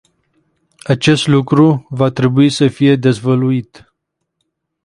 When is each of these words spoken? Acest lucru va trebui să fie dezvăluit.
Acest 0.83 1.27
lucru 1.27 1.85
va 1.89 2.09
trebui 2.09 2.49
să 2.49 2.67
fie 2.67 2.95
dezvăluit. 2.95 3.93